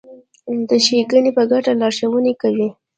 [0.67, 2.67] د ښېګڼې په ګټه لارښوونې کوي.